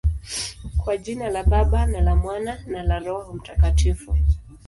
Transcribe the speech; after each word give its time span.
Kwa 0.77 0.97
jina 0.97 1.29
la 1.29 1.43
Baba, 1.43 1.85
na 1.85 2.01
la 2.01 2.15
Mwana, 2.15 2.59
na 2.67 2.83
la 2.83 2.99
Roho 2.99 3.33
Mtakatifu. 3.33 4.17